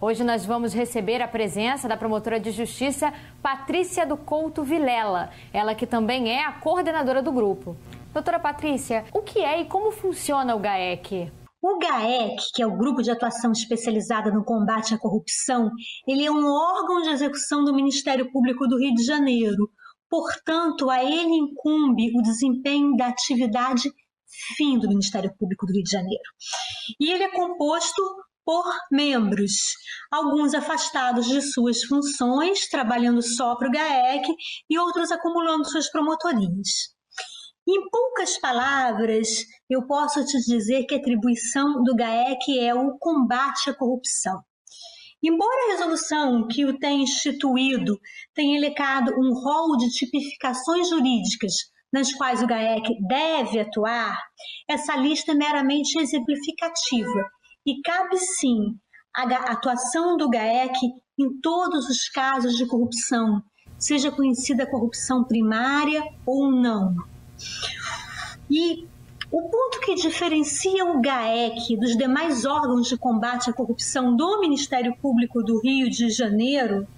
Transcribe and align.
Hoje 0.00 0.22
nós 0.22 0.46
vamos 0.46 0.72
receber 0.72 1.20
a 1.20 1.26
presença 1.26 1.88
da 1.88 1.96
promotora 1.96 2.38
de 2.38 2.52
justiça 2.52 3.12
Patrícia 3.42 4.06
do 4.06 4.16
Couto 4.16 4.62
Vilela, 4.62 5.28
ela 5.52 5.74
que 5.74 5.88
também 5.88 6.30
é 6.30 6.44
a 6.44 6.52
coordenadora 6.52 7.20
do 7.20 7.32
grupo. 7.32 7.76
Doutora 8.14 8.38
Patrícia, 8.38 9.04
o 9.12 9.22
que 9.22 9.40
é 9.40 9.60
e 9.60 9.64
como 9.64 9.90
funciona 9.90 10.54
o 10.54 10.60
GAEC? 10.60 11.32
O 11.60 11.78
GAEC, 11.80 12.36
que 12.54 12.62
é 12.62 12.66
o 12.66 12.76
Grupo 12.76 13.02
de 13.02 13.10
Atuação 13.10 13.50
Especializada 13.50 14.30
no 14.30 14.44
Combate 14.44 14.94
à 14.94 14.98
Corrupção, 14.98 15.68
ele 16.06 16.24
é 16.24 16.30
um 16.30 16.46
órgão 16.46 17.02
de 17.02 17.08
execução 17.08 17.64
do 17.64 17.74
Ministério 17.74 18.30
Público 18.30 18.68
do 18.68 18.78
Rio 18.78 18.94
de 18.94 19.02
Janeiro. 19.02 19.68
Portanto, 20.08 20.88
a 20.90 21.02
ele 21.02 21.34
incumbe 21.34 22.12
o 22.16 22.22
desempenho 22.22 22.96
da 22.96 23.08
atividade 23.08 23.90
fim 24.56 24.78
do 24.78 24.88
Ministério 24.88 25.34
Público 25.36 25.66
do 25.66 25.72
Rio 25.72 25.82
de 25.82 25.90
Janeiro. 25.90 26.22
E 27.00 27.10
ele 27.10 27.24
é 27.24 27.30
composto 27.32 28.00
por 28.48 28.64
membros, 28.90 29.52
alguns 30.10 30.54
afastados 30.54 31.26
de 31.26 31.42
suas 31.42 31.82
funções, 31.82 32.66
trabalhando 32.70 33.20
só 33.20 33.54
para 33.54 33.68
o 33.68 33.70
GAEC, 33.70 34.26
e 34.70 34.78
outros 34.78 35.12
acumulando 35.12 35.68
suas 35.68 35.90
promotorias. 35.90 36.88
Em 37.68 37.90
poucas 37.90 38.40
palavras, 38.40 39.44
eu 39.68 39.86
posso 39.86 40.24
te 40.24 40.38
dizer 40.46 40.86
que 40.86 40.94
a 40.94 40.96
atribuição 40.96 41.82
do 41.82 41.94
GAEC 41.94 42.58
é 42.58 42.74
o 42.74 42.96
combate 42.98 43.68
à 43.68 43.74
corrupção. 43.74 44.40
Embora 45.22 45.66
a 45.66 45.72
resolução 45.72 46.48
que 46.48 46.64
o 46.64 46.78
tem 46.78 47.02
instituído 47.02 47.98
tenha 48.34 48.56
elencado 48.56 49.12
um 49.12 49.34
rol 49.34 49.76
de 49.76 49.90
tipificações 49.90 50.88
jurídicas 50.88 51.52
nas 51.92 52.14
quais 52.14 52.42
o 52.42 52.46
GAEC 52.46 52.96
deve 53.06 53.60
atuar, 53.60 54.18
essa 54.66 54.96
lista 54.96 55.32
é 55.32 55.34
meramente 55.34 55.98
exemplificativa 55.98 57.28
e 57.68 57.82
cabe 57.82 58.16
sim 58.16 58.78
a 59.14 59.24
atuação 59.52 60.16
do 60.16 60.30
GAEC 60.30 60.74
em 61.18 61.38
todos 61.40 61.86
os 61.86 62.08
casos 62.08 62.54
de 62.54 62.66
corrupção, 62.66 63.42
seja 63.76 64.10
conhecida 64.10 64.66
corrupção 64.66 65.22
primária 65.22 66.02
ou 66.24 66.50
não. 66.50 66.94
E 68.50 68.88
o 69.30 69.42
ponto 69.50 69.80
que 69.80 69.96
diferencia 69.96 70.86
o 70.86 70.98
GAEC 71.02 71.76
dos 71.76 71.94
demais 71.94 72.46
órgãos 72.46 72.88
de 72.88 72.96
combate 72.96 73.50
à 73.50 73.52
corrupção 73.52 74.16
do 74.16 74.40
Ministério 74.40 74.96
Público 74.96 75.42
do 75.42 75.60
Rio 75.60 75.90
de 75.90 76.08
Janeiro 76.08 76.88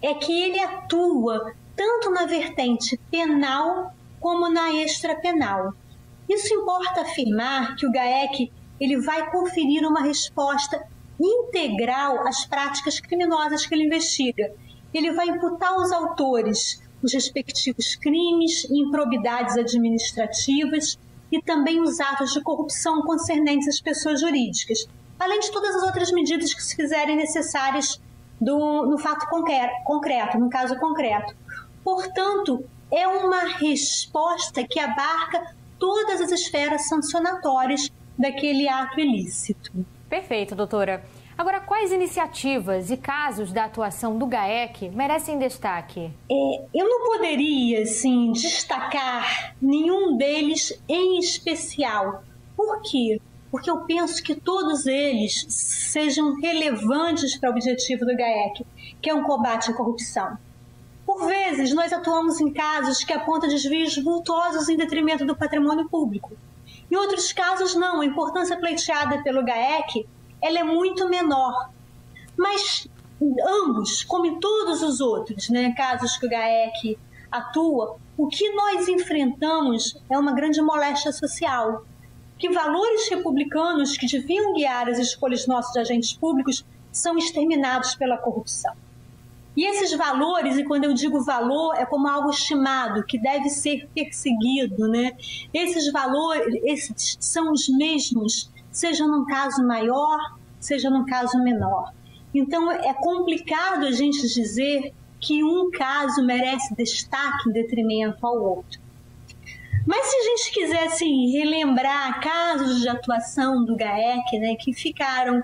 é 0.00 0.14
que 0.14 0.32
ele 0.32 0.60
atua 0.60 1.52
tanto 1.74 2.10
na 2.10 2.26
vertente 2.26 2.96
penal 3.10 3.92
como 4.20 4.48
na 4.48 4.72
extrapenal. 4.72 5.74
Isso 6.28 6.54
importa 6.54 7.00
afirmar 7.00 7.74
que 7.74 7.84
o 7.84 7.90
GAEC 7.90 8.52
ele 8.82 9.00
vai 9.00 9.30
conferir 9.30 9.86
uma 9.86 10.02
resposta 10.02 10.84
integral 11.20 12.26
às 12.26 12.44
práticas 12.44 12.98
criminosas 12.98 13.64
que 13.64 13.72
ele 13.72 13.84
investiga. 13.84 14.52
Ele 14.92 15.12
vai 15.12 15.28
imputar 15.28 15.72
aos 15.74 15.92
autores 15.92 16.82
os 17.00 17.12
respectivos 17.12 17.94
crimes 17.94 18.64
e 18.64 18.82
improbidades 18.82 19.56
administrativas 19.56 20.98
e 21.30 21.40
também 21.40 21.80
os 21.80 22.00
atos 22.00 22.32
de 22.32 22.42
corrupção 22.42 23.02
concernentes 23.02 23.68
às 23.68 23.80
pessoas 23.80 24.20
jurídicas, 24.20 24.88
além 25.16 25.38
de 25.38 25.52
todas 25.52 25.76
as 25.76 25.84
outras 25.84 26.10
medidas 26.10 26.52
que 26.52 26.62
se 26.62 26.74
fizerem 26.74 27.14
necessárias 27.14 28.00
do, 28.40 28.86
no 28.86 28.98
fato 28.98 29.28
concreto, 29.84 30.38
no 30.40 30.50
caso 30.50 30.76
concreto. 30.80 31.36
Portanto, 31.84 32.64
é 32.90 33.06
uma 33.06 33.44
resposta 33.58 34.66
que 34.66 34.80
abarca 34.80 35.54
todas 35.78 36.20
as 36.20 36.32
esferas 36.32 36.88
sancionatórias 36.88 37.88
daquele 38.18 38.68
ato 38.68 39.00
ilícito. 39.00 39.72
Perfeito, 40.08 40.54
doutora. 40.54 41.04
Agora, 41.36 41.60
quais 41.60 41.90
iniciativas 41.90 42.90
e 42.90 42.96
casos 42.96 43.52
da 43.52 43.64
atuação 43.64 44.18
do 44.18 44.26
GAEC 44.26 44.90
merecem 44.90 45.38
destaque? 45.38 46.12
É, 46.30 46.64
eu 46.74 46.88
não 46.88 47.06
poderia, 47.06 47.82
assim, 47.82 48.32
destacar 48.32 49.54
nenhum 49.60 50.16
deles 50.16 50.80
em 50.88 51.18
especial. 51.18 52.22
Por 52.54 52.82
quê? 52.82 53.20
Porque 53.50 53.70
eu 53.70 53.78
penso 53.80 54.22
que 54.22 54.34
todos 54.34 54.86
eles 54.86 55.46
sejam 55.48 56.38
relevantes 56.40 57.36
para 57.36 57.48
o 57.48 57.52
objetivo 57.52 58.04
do 58.04 58.16
GAEC, 58.16 58.64
que 59.00 59.10
é 59.10 59.14
um 59.14 59.22
combate 59.22 59.70
à 59.70 59.74
corrupção. 59.74 60.36
Por 61.04 61.26
vezes, 61.26 61.74
nós 61.74 61.92
atuamos 61.92 62.40
em 62.40 62.52
casos 62.52 63.02
que 63.02 63.12
apontam 63.12 63.48
desvios 63.48 63.96
vultosos 63.96 64.68
em 64.68 64.76
detrimento 64.76 65.24
do 65.24 65.36
patrimônio 65.36 65.88
público. 65.88 66.32
Em 66.90 66.96
outros 66.96 67.32
casos, 67.32 67.74
não. 67.74 68.00
A 68.00 68.06
importância 68.06 68.56
pleiteada 68.56 69.22
pelo 69.22 69.44
GAEC 69.44 70.06
ela 70.42 70.58
é 70.58 70.64
muito 70.64 71.08
menor. 71.08 71.70
Mas 72.36 72.88
ambos, 73.46 74.02
como 74.02 74.26
em 74.26 74.40
todos 74.40 74.82
os 74.82 75.00
outros 75.00 75.48
né, 75.48 75.72
casos 75.76 76.16
que 76.16 76.26
o 76.26 76.28
GAEC 76.28 76.98
atua, 77.30 77.96
o 78.16 78.26
que 78.26 78.52
nós 78.52 78.88
enfrentamos 78.88 79.96
é 80.10 80.18
uma 80.18 80.32
grande 80.32 80.60
moléstia 80.60 81.12
social. 81.12 81.84
Que 82.38 82.50
valores 82.50 83.08
republicanos 83.08 83.96
que 83.96 84.06
deviam 84.06 84.52
guiar 84.52 84.88
as 84.88 84.98
escolhas 84.98 85.46
nossos 85.46 85.76
agentes 85.76 86.12
públicos 86.12 86.64
são 86.90 87.16
exterminados 87.16 87.94
pela 87.94 88.18
corrupção. 88.18 88.74
E 89.56 89.66
esses 89.66 89.92
valores, 89.96 90.56
e 90.56 90.64
quando 90.64 90.84
eu 90.84 90.94
digo 90.94 91.22
valor, 91.22 91.74
é 91.76 91.84
como 91.84 92.08
algo 92.08 92.30
estimado, 92.30 93.04
que 93.04 93.18
deve 93.18 93.50
ser 93.50 93.86
perseguido, 93.94 94.88
né? 94.88 95.12
Esses 95.52 95.92
valores, 95.92 96.60
esses 96.64 97.18
são 97.20 97.52
os 97.52 97.68
mesmos, 97.68 98.50
seja 98.70 99.06
num 99.06 99.26
caso 99.26 99.62
maior, 99.66 100.18
seja 100.58 100.88
num 100.88 101.04
caso 101.04 101.38
menor. 101.42 101.92
Então 102.34 102.70
é 102.70 102.94
complicado 102.94 103.84
a 103.84 103.90
gente 103.90 104.26
dizer 104.32 104.94
que 105.20 105.44
um 105.44 105.70
caso 105.70 106.24
merece 106.24 106.74
destaque 106.74 107.50
em 107.50 107.52
detrimento 107.52 108.26
ao 108.26 108.42
outro. 108.42 108.80
Mas 109.86 110.06
se 110.06 110.16
a 110.16 110.22
gente 110.22 110.52
quisesse 110.52 111.04
assim, 111.04 111.30
relembrar 111.32 112.20
casos 112.20 112.80
de 112.80 112.88
atuação 112.88 113.64
do 113.64 113.76
GAEC, 113.76 114.38
né, 114.38 114.54
que 114.54 114.72
ficaram 114.72 115.42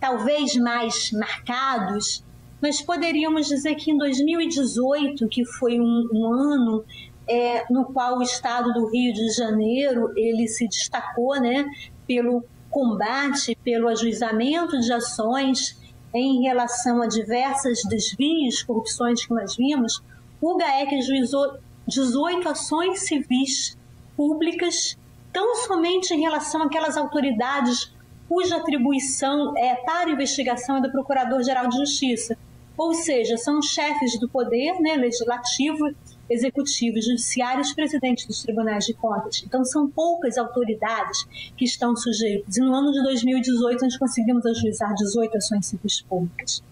talvez 0.00 0.56
mais 0.56 1.10
marcados, 1.12 2.22
nós 2.60 2.80
poderíamos 2.80 3.46
dizer 3.46 3.74
que 3.74 3.90
em 3.90 3.98
2018, 3.98 5.28
que 5.28 5.44
foi 5.44 5.78
um, 5.78 6.08
um 6.12 6.26
ano 6.26 6.84
é, 7.28 7.64
no 7.70 7.84
qual 7.86 8.18
o 8.18 8.22
Estado 8.22 8.72
do 8.72 8.86
Rio 8.86 9.12
de 9.12 9.30
Janeiro 9.30 10.12
ele 10.16 10.46
se 10.48 10.66
destacou, 10.66 11.40
né, 11.40 11.64
pelo 12.06 12.44
combate, 12.70 13.56
pelo 13.64 13.88
ajuizamento 13.88 14.78
de 14.80 14.92
ações 14.92 15.76
em 16.14 16.42
relação 16.42 17.02
a 17.02 17.06
diversas 17.06 17.82
desvios, 17.84 18.62
corrupções 18.62 19.24
que 19.24 19.34
nós 19.34 19.56
vimos, 19.56 20.02
o 20.40 20.56
GAEC 20.56 20.94
ajuizou 20.94 21.58
18 21.86 22.48
ações 22.48 23.00
civis 23.00 23.76
públicas, 24.16 24.96
tão 25.32 25.56
somente 25.56 26.14
em 26.14 26.20
relação 26.20 26.62
àquelas 26.62 26.96
autoridades 26.96 27.94
cuja 28.28 28.56
atribuição 28.56 29.56
é 29.56 29.74
para 29.76 30.10
investigação 30.10 30.78
é 30.78 30.80
do 30.80 30.90
Procurador-Geral 30.90 31.68
de 31.68 31.76
Justiça, 31.76 32.36
ou 32.76 32.92
seja, 32.94 33.36
são 33.36 33.62
chefes 33.62 34.18
do 34.18 34.28
poder 34.28 34.80
né, 34.80 34.96
legislativo, 34.96 35.94
executivo, 36.28 37.00
judiciário 37.00 37.60
e 37.60 37.62
os 37.62 37.72
presidentes 37.72 38.26
dos 38.26 38.42
tribunais 38.42 38.84
de 38.84 38.94
contas. 38.94 39.42
Então, 39.46 39.64
são 39.64 39.88
poucas 39.88 40.36
autoridades 40.36 41.24
que 41.56 41.64
estão 41.64 41.96
sujeitas. 41.96 42.56
E 42.56 42.60
no 42.60 42.74
ano 42.74 42.92
de 42.92 43.02
2018, 43.02 43.82
nós 43.82 43.96
conseguimos 43.96 44.44
ajuizar 44.44 44.94
18 44.94 45.36
ações 45.36 45.66
civis 45.66 46.02
públicas. 46.02 46.62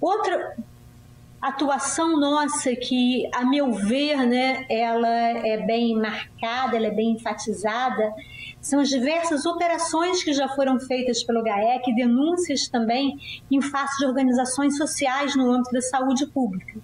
Outra 0.00 0.56
atuação 1.40 2.18
nossa 2.18 2.74
que, 2.76 3.28
a 3.34 3.44
meu 3.44 3.72
ver, 3.72 4.26
né, 4.26 4.66
ela 4.68 5.08
é 5.08 5.56
bem 5.64 5.96
marcada, 5.96 6.76
ela 6.76 6.88
é 6.88 6.90
bem 6.90 7.12
enfatizada, 7.12 8.12
são 8.60 8.80
as 8.80 8.90
diversas 8.90 9.46
operações 9.46 10.22
que 10.22 10.34
já 10.34 10.48
foram 10.48 10.78
feitas 10.78 11.24
pelo 11.24 11.42
GAEC, 11.42 11.94
denúncias 11.94 12.68
também 12.68 13.18
em 13.50 13.60
face 13.62 13.98
de 13.98 14.06
organizações 14.06 14.76
sociais 14.76 15.34
no 15.34 15.50
âmbito 15.50 15.72
da 15.72 15.80
saúde 15.80 16.26
pública, 16.26 16.78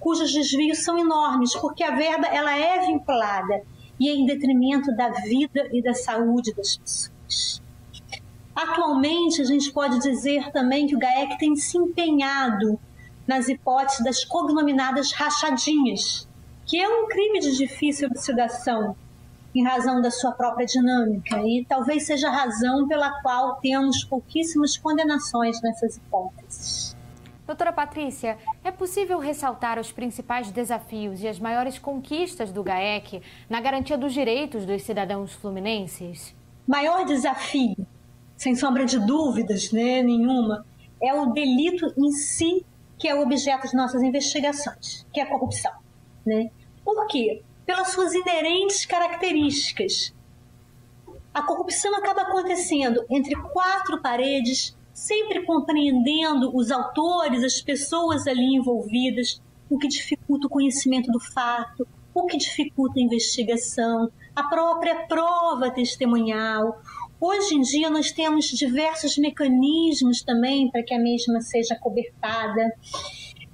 cujos 0.00 0.32
desvios 0.32 0.82
são 0.82 0.98
enormes, 0.98 1.54
porque 1.54 1.84
a 1.84 1.94
verba 1.94 2.26
ela 2.26 2.58
é 2.58 2.84
vinculada 2.86 3.62
e 3.98 4.08
é 4.08 4.12
em 4.12 4.26
detrimento 4.26 4.92
da 4.96 5.10
vida 5.10 5.68
e 5.72 5.80
da 5.80 5.94
saúde 5.94 6.52
das 6.52 6.76
pessoas. 6.76 7.62
Atualmente, 8.56 9.40
a 9.40 9.44
gente 9.44 9.72
pode 9.72 10.00
dizer 10.00 10.50
também 10.50 10.86
que 10.86 10.96
o 10.96 10.98
GAEC 10.98 11.38
tem 11.38 11.54
se 11.54 11.78
empenhado 11.78 12.78
nas 13.30 13.48
hipóteses 13.48 14.02
das 14.02 14.24
cognominadas 14.24 15.12
rachadinhas, 15.12 16.28
que 16.66 16.76
é 16.76 16.88
um 16.88 17.06
crime 17.06 17.38
de 17.38 17.56
difícil 17.56 18.08
elucidação 18.08 18.96
em 19.54 19.62
razão 19.62 20.02
da 20.02 20.10
sua 20.10 20.32
própria 20.32 20.66
dinâmica 20.66 21.40
e 21.46 21.64
talvez 21.64 22.06
seja 22.06 22.26
a 22.26 22.32
razão 22.32 22.88
pela 22.88 23.22
qual 23.22 23.54
temos 23.60 24.02
pouquíssimas 24.02 24.76
condenações 24.76 25.62
nessas 25.62 25.96
hipóteses. 25.96 26.96
Doutora 27.46 27.72
Patrícia, 27.72 28.36
é 28.64 28.72
possível 28.72 29.20
ressaltar 29.20 29.78
os 29.78 29.92
principais 29.92 30.50
desafios 30.50 31.22
e 31.22 31.28
as 31.28 31.38
maiores 31.38 31.78
conquistas 31.78 32.50
do 32.50 32.64
GAEC 32.64 33.22
na 33.48 33.60
garantia 33.60 33.96
dos 33.96 34.12
direitos 34.12 34.66
dos 34.66 34.82
cidadãos 34.82 35.34
fluminenses? 35.34 36.34
Maior 36.66 37.04
desafio, 37.04 37.76
sem 38.36 38.56
sombra 38.56 38.84
de 38.84 38.98
dúvidas 38.98 39.70
né, 39.70 40.02
nenhuma, 40.02 40.66
é 41.00 41.14
o 41.14 41.26
delito 41.26 41.94
em 41.96 42.10
si 42.10 42.66
que 43.00 43.08
é 43.08 43.14
o 43.14 43.22
objeto 43.22 43.66
de 43.66 43.74
nossas 43.74 44.02
investigações, 44.02 45.06
que 45.10 45.20
é 45.20 45.22
a 45.22 45.26
corrupção. 45.26 45.72
Né? 46.24 46.50
Por 46.84 47.06
quê? 47.06 47.42
Pelas 47.64 47.88
suas 47.88 48.12
inerentes 48.12 48.84
características. 48.84 50.14
A 51.32 51.42
corrupção 51.42 51.96
acaba 51.96 52.22
acontecendo 52.22 53.02
entre 53.08 53.34
quatro 53.36 54.02
paredes, 54.02 54.76
sempre 54.92 55.46
compreendendo 55.46 56.54
os 56.54 56.70
autores, 56.70 57.42
as 57.42 57.62
pessoas 57.62 58.26
ali 58.26 58.54
envolvidas, 58.54 59.40
o 59.70 59.78
que 59.78 59.88
dificulta 59.88 60.46
o 60.46 60.50
conhecimento 60.50 61.10
do 61.10 61.20
fato, 61.20 61.88
o 62.12 62.26
que 62.26 62.36
dificulta 62.36 62.98
a 62.98 63.02
investigação, 63.02 64.10
a 64.36 64.42
própria 64.42 65.06
prova 65.06 65.70
testemunhal. 65.70 66.82
Hoje 67.20 67.54
em 67.54 67.60
dia, 67.60 67.90
nós 67.90 68.10
temos 68.12 68.46
diversos 68.46 69.18
mecanismos 69.18 70.22
também 70.22 70.70
para 70.70 70.82
que 70.82 70.94
a 70.94 70.98
mesma 70.98 71.40
seja 71.40 71.76
cobertada. 71.76 72.62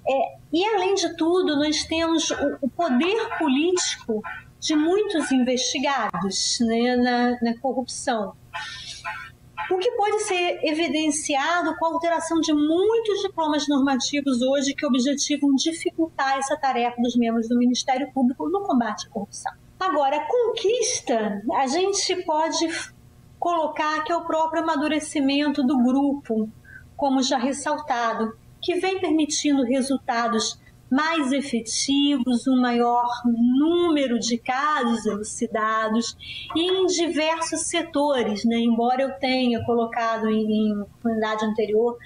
É, 0.09 0.37
e, 0.53 0.65
além 0.65 0.95
de 0.95 1.17
tudo, 1.17 1.57
nós 1.57 1.85
temos 1.85 2.31
o, 2.31 2.59
o 2.63 2.69
poder 2.69 3.39
político 3.39 4.23
de 4.61 4.77
muitos 4.77 5.33
investigados 5.33 6.59
né, 6.61 6.97
na, 6.97 7.39
na 7.43 7.59
corrupção 7.59 8.35
o 9.71 9.79
que 9.79 9.91
pode 9.93 10.23
ser 10.23 10.61
evidenciado 10.63 11.77
com 11.77 11.87
a 11.87 11.89
alteração 11.89 12.41
de 12.41 12.53
muitos 12.53 13.21
diplomas 13.21 13.67
normativos 13.67 14.41
hoje 14.41 14.75
que 14.75 14.87
objetivam 14.87 15.55
dificultar 15.55 16.39
essa 16.39 16.57
tarefa 16.57 17.01
dos 17.01 17.17
membros 17.17 17.49
do 17.49 17.59
Ministério 17.59 18.11
Público 18.13 18.49
no 18.49 18.63
combate 18.63 19.07
à 19.07 19.11
corrupção. 19.11 19.53
Agora, 19.79 20.17
a 20.17 20.27
conquista, 20.27 21.43
a 21.55 21.67
gente 21.67 22.25
pode 22.25 22.69
colocar 23.47 24.03
que 24.03 24.11
é 24.11 24.17
o 24.17 24.25
próprio 24.25 24.65
amadurecimento 24.65 25.63
do 25.63 25.81
grupo, 25.81 26.51
como 26.97 27.23
já 27.23 27.39
ressaltado, 27.39 28.37
que 28.61 28.75
vem 28.81 28.99
permitindo 28.99 29.63
resultados 29.63 30.61
mais 30.91 31.31
efetivos, 31.31 32.49
um 32.49 32.61
maior 32.61 33.07
número 33.25 34.19
de 34.19 34.37
casos 34.37 35.07
elucidados 35.07 36.17
em 36.57 36.87
diversos 36.87 37.69
setores, 37.69 38.45
né? 38.45 38.57
embora 38.57 39.03
eu 39.03 39.17
tenha 39.21 39.65
colocado 39.65 40.29
em, 40.29 40.73
em 40.73 40.81
oportunidade 40.81 41.45
anterior 41.45 41.97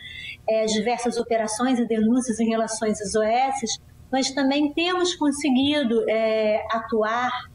é, 0.47 0.67
diversas 0.67 1.17
operações 1.17 1.79
e 1.79 1.87
denúncias 1.87 2.39
em 2.39 2.51
relação 2.51 2.87
às 2.87 3.15
OS, 3.15 3.81
nós 4.13 4.31
também 4.33 4.75
temos 4.75 5.15
conseguido 5.15 6.05
é, 6.07 6.67
atuar, 6.71 7.50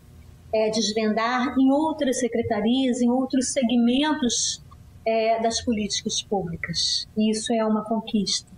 é, 0.55 0.69
desvendar 0.69 1.53
em 1.59 1.71
outras 1.71 2.19
secretarias, 2.19 3.01
em 3.01 3.09
outros 3.09 3.51
segmentos 3.51 4.63
é, 5.05 5.41
das 5.41 5.61
políticas 5.61 6.21
públicas. 6.21 7.05
E 7.17 7.31
isso 7.31 7.53
é 7.53 7.65
uma 7.65 7.83
conquista 7.83 8.49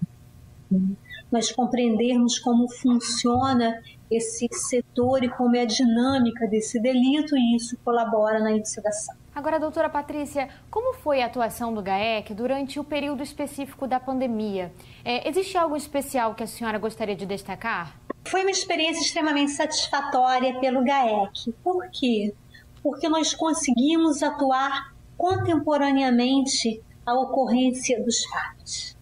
nós 1.32 1.52
compreendermos 1.52 2.40
como 2.40 2.70
funciona 2.70 3.82
esse 4.10 4.48
setor 4.52 5.24
e 5.24 5.30
como 5.30 5.56
é 5.56 5.62
a 5.62 5.66
dinâmica 5.66 6.48
desse 6.48 6.80
delito, 6.80 7.36
e 7.36 7.56
isso 7.56 7.78
colabora 7.84 8.40
na 8.40 8.52
investigação. 8.52 9.16
Agora, 9.36 9.60
doutora 9.60 9.90
Patrícia, 9.90 10.48
como 10.72 10.94
foi 10.94 11.22
a 11.22 11.26
atuação 11.26 11.74
do 11.74 11.82
GAEC 11.82 12.34
durante 12.34 12.80
o 12.80 12.84
período 12.84 13.22
específico 13.22 13.86
da 13.86 14.00
pandemia? 14.00 14.72
É, 15.04 15.28
existe 15.28 15.58
algo 15.58 15.76
especial 15.76 16.34
que 16.34 16.44
a 16.44 16.48
senhora 16.48 16.80
gostaria 16.80 17.16
de 17.16 17.26
destacar? 17.26 18.07
Foi 18.30 18.42
uma 18.42 18.52
experiência 18.52 19.02
extremamente 19.02 19.52
satisfatória 19.52 20.60
pelo 20.60 20.84
GAEC. 20.84 21.54
Por 21.64 21.90
quê? 21.92 22.34
Porque 22.84 23.08
nós 23.08 23.34
conseguimos 23.34 24.22
atuar 24.22 24.94
contemporaneamente 25.18 26.82
à 27.06 27.14
ocorrência 27.14 28.04
dos 28.04 28.26
fatos. 28.26 28.98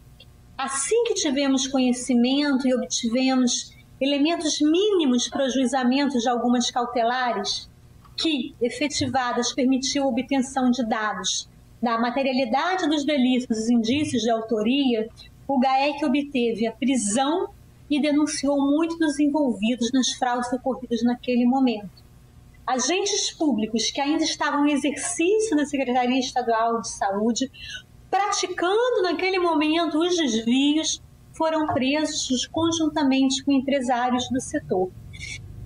Assim 0.58 1.04
que 1.06 1.16
tivemos 1.16 1.68
conhecimento 1.68 2.68
e 2.68 2.74
obtivemos 2.74 3.74
elementos 4.00 4.62
mínimos 4.62 5.28
para 5.28 5.46
o 5.46 5.50
juizamento 5.50 6.20
de 6.20 6.30
algumas 6.30 6.70
cautelares, 6.70 7.70
que, 8.16 8.56
efetivadas, 8.62 9.54
permitiu 9.54 10.04
a 10.04 10.08
obtenção 10.08 10.70
de 10.70 10.86
dados 10.88 11.50
da 11.82 11.98
materialidade 11.98 12.88
dos 12.88 13.04
delitos 13.04 13.70
e 13.70 13.74
indícios 13.74 14.22
de 14.22 14.30
autoria, 14.30 15.10
o 15.48 15.60
GAEC 15.60 16.04
obteve 16.06 16.66
a 16.66 16.72
prisão 16.72 17.50
e 17.90 18.02
denunciou 18.02 18.60
muitos 18.60 18.98
dos 18.98 19.20
envolvidos 19.20 19.92
nas 19.94 20.12
fraudes 20.12 20.52
ocorridas 20.52 21.04
naquele 21.04 21.46
momento. 21.46 22.04
Agentes 22.66 23.32
públicos 23.32 23.92
que 23.92 24.02
ainda 24.02 24.24
estavam 24.24 24.66
em 24.66 24.72
exercício 24.72 25.56
na 25.56 25.66
Secretaria 25.66 26.20
Estadual 26.20 26.82
de 26.82 26.90
Saúde 26.90 27.52
praticando 28.16 29.02
naquele 29.04 29.40
momento 29.40 30.00
os 30.00 30.16
desvios, 30.16 31.02
foram 31.34 31.68
presos 31.68 32.48
conjuntamente 32.48 33.44
com 33.44 33.52
empresários 33.52 34.30
do 34.30 34.40
setor. 34.40 34.90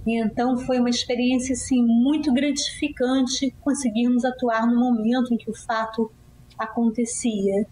E 0.07 0.19
então 0.19 0.57
foi 0.57 0.79
uma 0.79 0.89
experiência 0.89 1.53
assim 1.53 1.85
muito 1.85 2.33
gratificante 2.33 3.53
conseguirmos 3.61 4.25
atuar 4.25 4.65
no 4.65 4.79
momento 4.79 5.31
em 5.31 5.37
que 5.37 5.49
o 5.51 5.55
fato 5.55 6.11
acontecia. 6.57 7.67